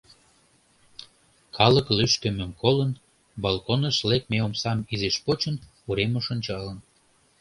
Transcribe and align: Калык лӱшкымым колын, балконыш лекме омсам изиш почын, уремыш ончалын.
Калык 1.57 1.87
лӱшкымым 1.97 2.51
колын, 2.61 2.91
балконыш 3.43 3.97
лекме 4.09 4.37
омсам 4.45 4.79
изиш 4.93 5.15
почын, 5.25 5.55
уремыш 5.89 6.25
ончалын. 6.33 6.77